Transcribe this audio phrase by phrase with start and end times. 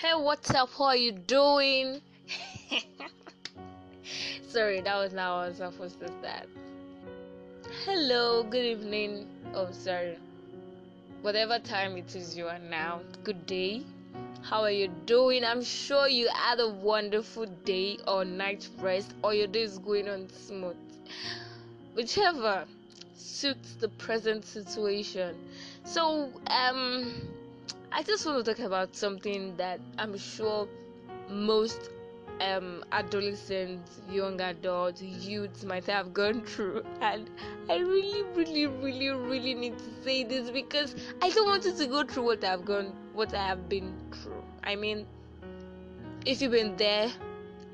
[0.00, 0.70] Hey, what's up?
[0.76, 2.02] How are you doing?
[4.48, 6.48] Sorry, that was not what I was supposed to start.
[7.84, 9.28] Hello, good evening.
[9.54, 10.18] Oh, sorry.
[11.22, 13.84] Whatever time it is you are now, good day.
[14.42, 15.44] How are you doing?
[15.44, 20.08] I'm sure you had a wonderful day or night rest, or your day is going
[20.08, 20.76] on smooth.
[21.94, 22.64] Whichever
[23.16, 25.36] suits the present situation.
[25.84, 27.12] So, um,
[27.96, 30.66] I just want to talk about something that I'm sure
[31.30, 31.90] most
[32.40, 37.30] um, adolescents, young adults, youths might have gone through, and
[37.70, 41.86] I really, really, really, really need to say this because I don't want you to
[41.86, 44.42] go through what I've gone, what I have been through.
[44.64, 45.06] I mean,
[46.26, 47.12] if you've been there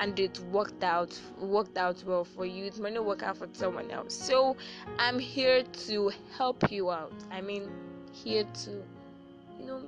[0.00, 3.48] and it worked out, worked out well for you, it might not work out for
[3.54, 4.16] someone else.
[4.16, 4.54] So
[4.98, 7.14] I'm here to help you out.
[7.30, 7.70] I mean,
[8.12, 8.82] here to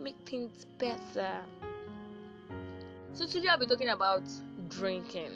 [0.01, 1.41] make things better.
[3.15, 4.23] So today i'll be talking about
[4.69, 5.31] drinking.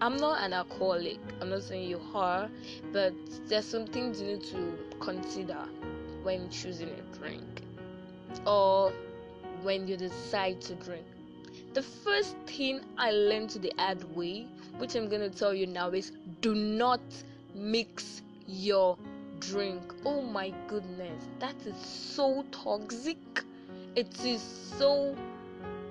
[0.00, 1.18] I'm not an alcoholic.
[1.40, 2.48] I'm not saying you are
[2.92, 3.14] but
[3.48, 5.58] there's some things you need to consider
[6.22, 7.62] when choosing a drink
[8.46, 8.92] or
[9.62, 11.04] when you decide to drink.
[11.74, 14.46] The first thing i learned to the hard way
[14.78, 17.00] which i'm going to tell you now is do not
[17.54, 18.96] mix your
[19.40, 19.94] drink.
[20.04, 23.18] Oh my goodness that is so toxic
[23.98, 24.40] it is
[24.78, 25.12] so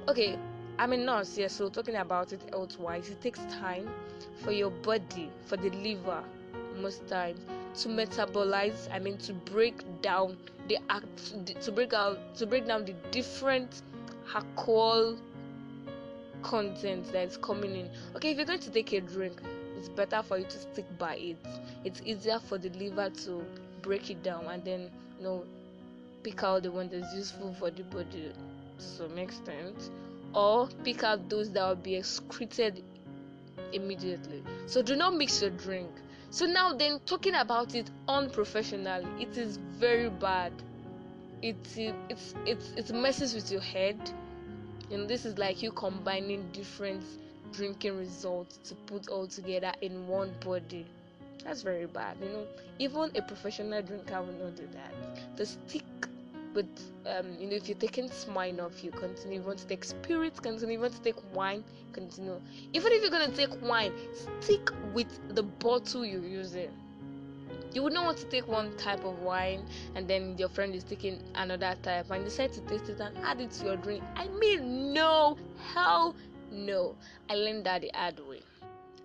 [0.08, 0.40] okay
[0.80, 3.90] i'm a nurse yes so talking about it health wise it takes time
[4.44, 6.24] for your body for the liver
[6.80, 7.42] most times
[7.76, 10.38] to metabolize i mean to break down
[10.70, 13.82] the act to break out to break down the different
[14.34, 15.18] alcohol
[16.44, 17.90] content that is coming in.
[18.16, 19.42] Okay if you're going to take a drink
[19.78, 21.38] it's better for you to stick by it.
[21.84, 23.46] It's easier for the liver to
[23.82, 25.44] break it down and then you know
[26.28, 28.34] pick out the one that's useful for the body
[28.78, 29.92] to some extent
[30.34, 32.84] or pick out those that will be excreted
[33.72, 34.44] immediately.
[34.66, 35.90] So do not mix your drink.
[36.30, 40.52] So now then talking about it unprofessionally it is very bad.
[41.42, 41.56] It
[42.10, 43.98] it's it's it messes with your head.
[44.92, 47.06] And this is like you combining different
[47.54, 50.86] drinking results to put all together in one body.
[51.46, 52.46] That's very bad you know.
[52.80, 55.38] Even a professional drinker will not do that.
[55.38, 56.07] The stick
[56.58, 60.40] with um you know if you're taking Smirnoff you continue you want to take spirits
[60.40, 61.64] continue you want to take wine
[61.94, 62.42] continue.
[62.74, 63.94] Even if you're gonna take wine
[64.42, 66.72] stick with the bottle you're using.
[67.74, 70.84] You would not want to take one type of wine and then your friend is
[70.84, 74.04] taking another type and decide to taste it and add it to your drink.
[74.16, 75.38] I mean no
[75.74, 76.16] hell
[76.52, 76.96] no.
[77.30, 78.42] I learned that the hard way.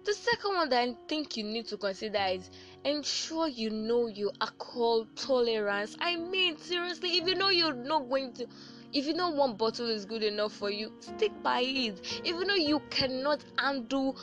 [0.05, 2.51] The second one that I think you need to consider is
[2.85, 5.97] ensure you know your alcohol tolerance.
[6.01, 8.47] I mean, seriously, if you know you're not going to,
[8.93, 12.01] if you know one bottle is good enough for you, stick by it.
[12.25, 14.17] If you know you cannot handle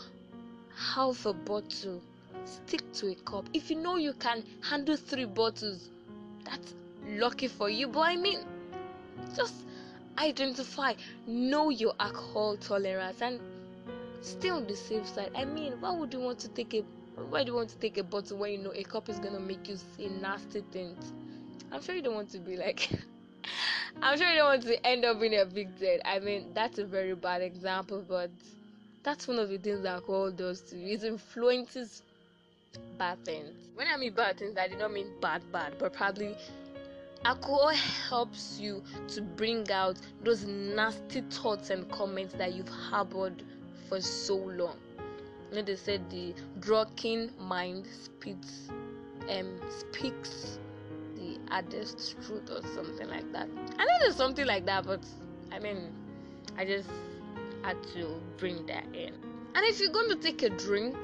[0.76, 2.02] half a bottle,
[2.46, 3.50] stick to a cup.
[3.54, 5.90] If you know you can handle three bottles,
[6.44, 6.76] that's
[7.08, 7.88] lucky for you.
[7.88, 8.40] But I mean,
[9.36, 9.56] just
[10.18, 10.94] identify,
[11.26, 13.40] know your alcohol tolerance, and
[14.22, 15.32] stay on the safe side.
[15.36, 16.84] I mean, why would you want to take a
[17.30, 19.40] why do you want to take a bottle when you know a cup is gonna
[19.40, 21.14] make you say nasty things?
[21.72, 22.90] I'm sure you don't want to be like
[24.02, 26.02] I'm sure you don't want to end up in a big debt.
[26.06, 28.32] I mean, that's a very bad example, but
[29.04, 30.94] that's one of the things that alcohol does to you.
[30.94, 32.04] It influences
[32.98, 33.70] bad things.
[33.76, 36.36] When I mean bad things, I do not mean bad, bad, but probably
[37.26, 37.70] alcohol
[38.08, 43.44] helps you to bring out those nasty thoughts and comments that you've harbored
[43.88, 44.78] for so long.
[45.52, 48.70] Know, they said the drunken mind speaks
[49.30, 50.60] um speaks
[51.16, 53.48] the hardest truth or something like that.
[53.78, 55.04] I know there's something like that, but
[55.52, 55.92] I mean,
[56.58, 56.90] I just
[57.64, 59.14] had to bring that in.
[59.56, 60.96] And if you're going to take a drink,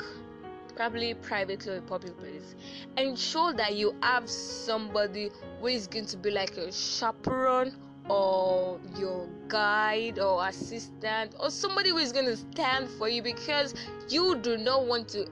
[0.76, 2.56] probably privately or public place,
[2.98, 7.76] ensure that you have somebody who is going to be like a chaperone
[8.10, 13.74] or your guide or assistant or somebody who is going to stand for you because
[14.10, 15.28] you do not want to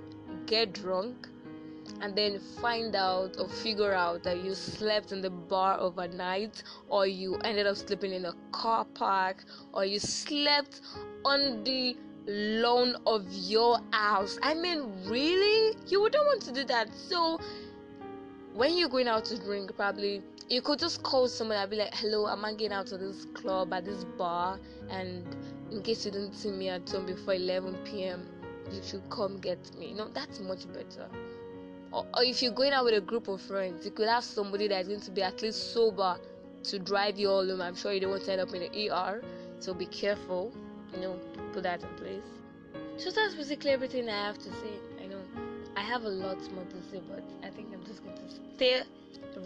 [0.45, 1.27] get drunk
[2.01, 7.05] and then find out or figure out that you slept in the bar overnight or
[7.07, 10.81] you ended up sleeping in a car park or you slept
[11.23, 11.95] on the
[12.25, 14.37] lawn of your house.
[14.41, 15.77] I mean really?
[15.87, 16.93] You wouldn't want to do that.
[16.93, 17.39] So
[18.53, 21.93] when you're going out to drink probably you could just call someone and be like,
[21.93, 24.59] "Hello, I'm getting out to this club at this bar,
[24.89, 25.25] and
[25.71, 28.27] in case you didn't see me at home before 11 p.m.,
[28.71, 31.07] you should come get me." You know, that's much better.
[31.91, 34.67] Or, or if you're going out with a group of friends, you could have somebody
[34.67, 36.17] that's going to be at least sober
[36.63, 37.61] to drive you all home.
[37.61, 39.23] I'm sure you don't want to end up in the ER,
[39.59, 40.51] so be careful.
[40.93, 41.19] you know,
[41.53, 42.23] put that in place.
[42.97, 44.79] So that's basically everything I have to say.
[45.75, 48.83] I have a lot more to say, but I think I'm just going to stay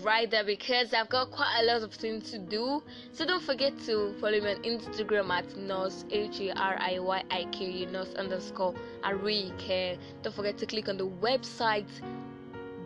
[0.03, 2.83] right there because I've got quite a lot of things to do.
[3.13, 7.23] So don't forget to follow me on Instagram at nurse H A R I Y
[7.31, 7.87] I K U
[8.17, 8.73] underscore.
[9.03, 11.87] Don't forget to click on the website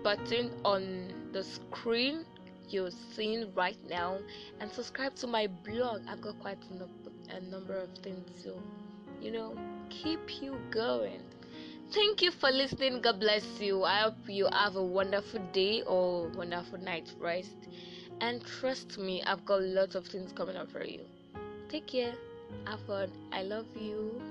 [0.03, 2.25] button on the screen
[2.71, 4.17] you're seeing right now
[4.59, 6.01] and subscribe to my blog.
[6.07, 6.57] I've got quite
[7.29, 8.53] a number of things to,
[9.21, 9.55] you know,
[9.89, 11.21] keep you going.
[11.91, 13.01] Thank you for listening.
[13.01, 13.83] God bless you.
[13.83, 17.67] I hope you have a wonderful day or wonderful night rest.
[18.21, 21.01] And trust me, I've got lots of things coming up for you.
[21.67, 22.13] Take care.
[22.65, 23.11] Have fun.
[23.33, 24.21] I love you.